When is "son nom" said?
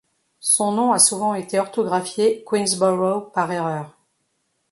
0.39-0.93